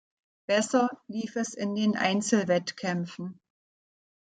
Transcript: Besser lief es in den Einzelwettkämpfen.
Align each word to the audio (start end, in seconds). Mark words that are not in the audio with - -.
Besser 0.47 0.89
lief 1.07 1.35
es 1.35 1.53
in 1.53 1.75
den 1.75 1.95
Einzelwettkämpfen. 1.95 3.39